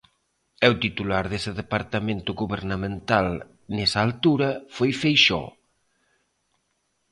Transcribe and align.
E 0.65 0.67
o 0.73 0.79
titular 0.83 1.25
dese 1.31 1.51
departamento 1.61 2.31
gobernamental 2.41 3.27
nesa 3.75 3.99
altura 4.07 4.49
foi 4.75 4.91
Feixóo. 5.01 5.49